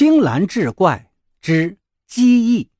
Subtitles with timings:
[0.00, 2.70] 青蓝志怪之鸡翼。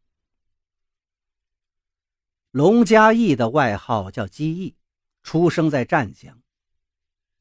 [2.51, 4.75] 龙嘉义的外号叫鸡翼，
[5.23, 6.41] 出生在湛江。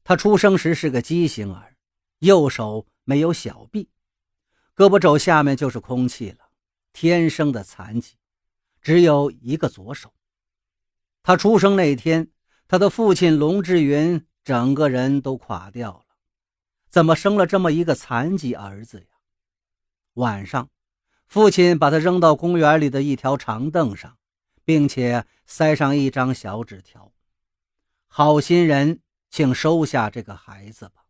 [0.04, 1.78] 他出生时是个畸形儿，
[2.18, 3.88] 右手没有小臂，
[4.76, 6.50] 胳膊肘下面就是空气了，
[6.92, 8.18] 天生的残疾，
[8.82, 10.12] 只有一个左手。
[11.22, 12.30] 他出生那天，
[12.68, 16.16] 他的父亲龙志云整个人都垮掉了，
[16.90, 19.06] 怎么生了这么一个残疾儿子呀？
[20.14, 20.68] 晚上，
[21.26, 24.18] 父亲把他扔到公园里的一条长凳上，
[24.64, 27.12] 并且塞上一张小纸条
[28.08, 29.00] ：“好心人，
[29.30, 31.04] 请收下这个孩子吧。”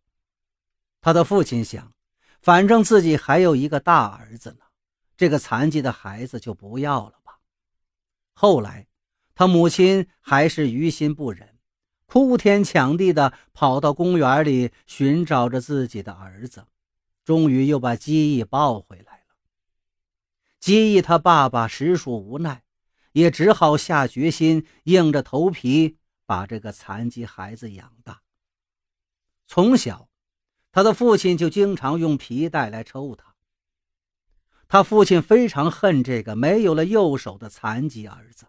[1.00, 1.94] 他的父亲想，
[2.42, 4.66] 反正自己还有一个大儿子呢，
[5.16, 7.38] 这个残疾的孩子就不要了吧。
[8.34, 8.86] 后来，
[9.34, 11.58] 他母亲还是于心不忍，
[12.04, 16.66] 哭天抢地的跑到公园里寻找着自己的儿子。
[17.30, 19.36] 终于又把姬毅抱回来了。
[20.58, 22.64] 姬毅他爸爸实属无奈，
[23.12, 28.22] 也只好下决心，硬着头皮把这个残疾孩子养大。
[29.46, 30.08] 从小，
[30.72, 33.36] 他的父亲就经常用皮带来抽他。
[34.66, 38.48] 他父亲非常恨这个没有了右手的残疾儿子，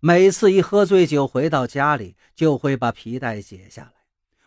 [0.00, 3.94] 每次一喝醉酒回到家里，就会把皮带解下来，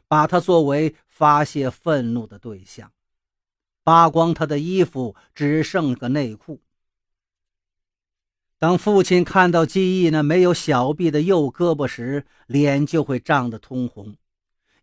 [0.09, 2.91] 把他作为发泄愤怒的对象。
[3.87, 6.59] 扒光他的衣服，只剩个内裤。
[8.57, 14.17] 当父亲看到记忆那没有小臂的右胳膊时，脸就会涨得通红，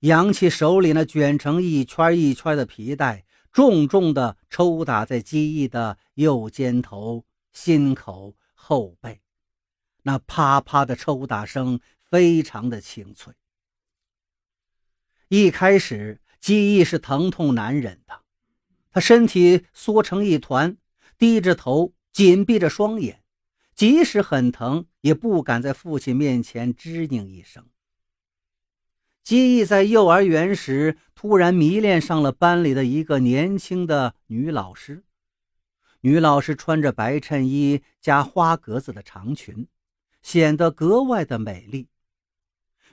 [0.00, 9.20] 扬起手里那卷成一圈一圈的皮带，重重的抽打在记忆的右肩头、心口、后背。
[10.04, 13.34] 那啪啪的抽打声非常的清脆。
[15.28, 18.23] 一开始，记忆是疼痛难忍的。
[18.94, 20.76] 他身体缩成一团，
[21.18, 23.24] 低着头，紧闭着双眼，
[23.74, 27.66] 即使很疼，也不敢在父亲面前吱咛一声。
[29.24, 35.02] 基义在幼儿园时，突然迷恋上了班里的一个年轻的女老师。
[36.02, 39.66] 女老师穿着白衬衣加花格子的长裙，
[40.22, 41.88] 显得格外的美丽。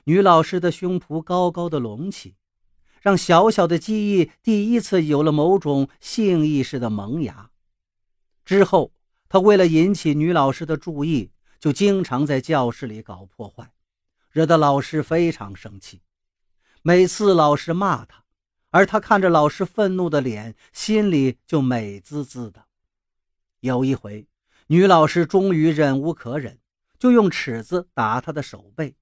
[0.02, 2.34] 女老师的胸脯高高的隆起。
[3.02, 7.50] 让小小的记忆第一次有了某种性意识的萌芽。
[8.44, 8.92] 之后，
[9.28, 13.72] 他为了引起女老师的注意，就经常在教室里搞破坏，
[14.30, 16.00] 惹得老师非常生气。
[16.82, 18.22] 每次老师骂他，
[18.70, 22.66] 而他看着老师愤怒的脸，心里就美滋滋的。
[23.58, 24.28] 有一回，
[24.68, 26.60] 女老师终于忍无可忍，
[27.00, 28.94] 就用尺子打他的手背。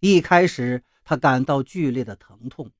[0.00, 2.72] 一开始，他感到剧烈的疼痛。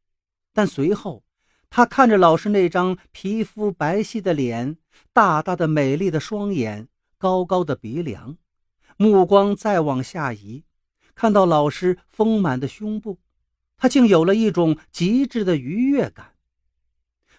[0.52, 1.22] 但随后，
[1.68, 4.76] 他看着老师那张皮肤白皙的脸、
[5.12, 6.88] 大大的美丽的双眼、
[7.18, 8.36] 高高的鼻梁，
[8.96, 10.64] 目光再往下移，
[11.14, 13.20] 看到老师丰满的胸部，
[13.76, 16.32] 他竟有了一种极致的愉悦感。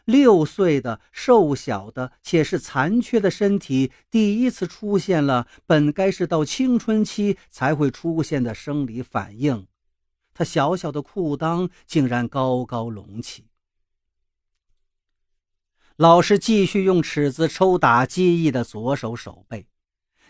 [0.06, 9.68] 六岁的瘦小的且是残缺的身体，第一次出现了本该是到青春期才会出现的生理反应。
[10.42, 13.46] 他小小的裤裆竟然高高隆起。
[15.98, 19.68] 老师继续用尺子抽打基义的左手手背，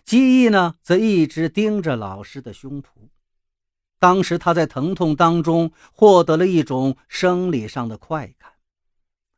[0.04, 3.08] 基义呢则一直盯着老师的胸脯。
[4.00, 8.52] 当时他在疼痛当中获得了一种生理上的快感。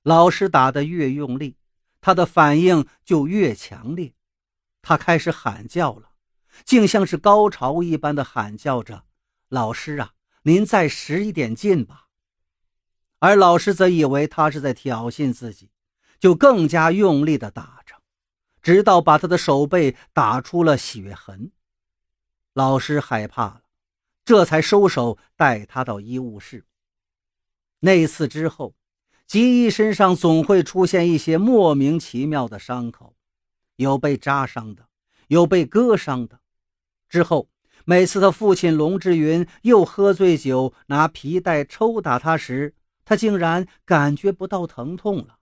[0.01, 1.57] 老师打得越用力，
[2.01, 4.15] 他的反应就越强烈。
[4.81, 6.13] 他开始喊叫了，
[6.65, 9.03] 竟像是高潮一般的喊叫着
[9.49, 10.13] ：“老师啊！”
[10.45, 12.07] 您再使一点劲吧，
[13.19, 15.71] 而老师则以为他是在挑衅自己，
[16.19, 17.95] 就更加用力的打着，
[18.61, 21.53] 直到把他的手背打出了血痕。
[22.53, 23.61] 老师害怕了，
[24.25, 26.65] 这才收手，带他到医务室。
[27.79, 28.75] 那次之后，
[29.25, 33.15] 吉义身上总会出现一些莫名其妙的伤口，
[33.77, 34.89] 有被扎伤的，
[35.27, 36.41] 有被割伤的。
[37.07, 37.49] 之后。
[37.85, 45.39] 每次他父亲龙志云又喝醉酒，拿皮带抽打他时，他竟然感觉不到疼痛了。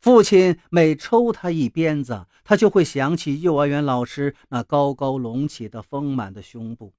[0.00, 6.94] 父亲每抽他一鞭子，他就会想起幼儿园老师那高高隆起的丰满的胸部，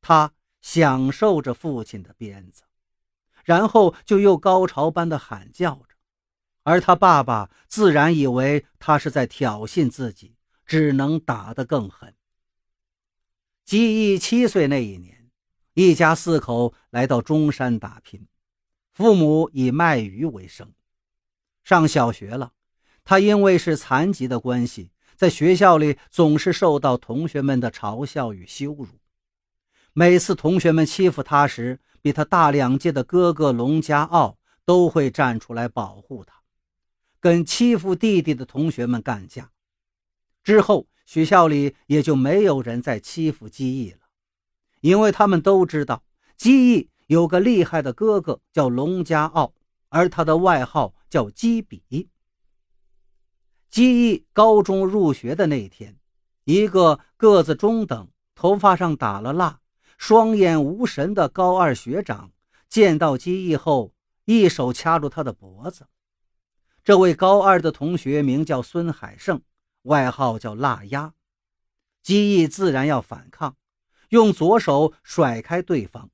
[0.00, 0.32] 他
[0.62, 2.62] 享受着父亲的鞭子，
[3.44, 5.96] 然后就又高潮般的喊叫着，
[6.62, 12.14] 而他爸爸自然以为他是在挑衅自己，只能打得更狠。
[13.64, 15.30] 记忆七岁那一年，
[15.72, 18.26] 一家四口来到中山打拼，
[18.92, 20.70] 父母以卖鱼为生。
[21.62, 22.52] 上小学了，
[23.04, 28.86] 他因为是残疾的关系，在学校里总是受到同学们的嘲笑与羞辱。
[29.94, 34.36] 每次同学们欺负他时，比他大两届的哥哥龙家傲
[34.66, 36.42] 都会站出来保护他，
[37.18, 39.52] 跟欺负弟弟的同学们干架。
[40.44, 43.98] 之后，学校里也就没有人再欺负基义了，
[44.82, 46.04] 因为他们都知道
[46.36, 49.54] 基义有个厉害的哥哥叫龙家傲，
[49.88, 52.10] 而他的外号叫基比。
[53.70, 55.98] 基义高中入学的那天，
[56.44, 59.60] 一个个子中等、头发上打了蜡。
[59.96, 62.32] 双眼无神的高二学长
[62.68, 63.94] 见到基义后，
[64.26, 65.86] 一手掐住他的脖子。
[66.82, 69.40] 这位高二的同学名叫孙海胜，
[69.84, 71.14] 外号叫辣鸭。
[72.02, 73.56] 基义自然要反抗，
[74.10, 76.10] 用左手甩开对方。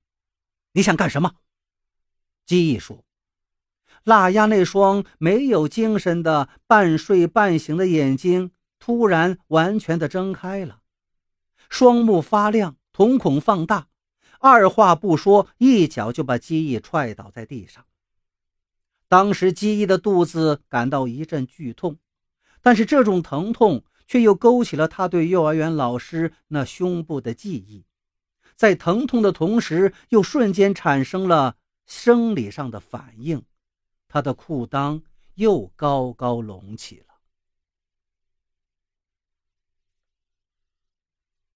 [0.74, 1.32] 你想干什么？
[2.46, 3.04] 基义说。
[4.04, 10.80] 辣鸭那双没有精神的半睡半醒的眼睛突然完全的睁开了，
[11.68, 12.76] 双目发亮。
[12.92, 13.88] 瞳孔放大，
[14.40, 17.86] 二话不说，一脚就把基义踹倒在地上。
[19.08, 21.98] 当时基义的肚子感到一阵剧痛，
[22.62, 27.84] 但是这种疼痛却又勾起了他对幼儿园老师那胸部的记忆，
[28.56, 33.42] 在疼痛的同时，又瞬间产生了生理上的反应，
[34.08, 35.02] 他的裤裆
[35.34, 37.09] 又高高隆起了。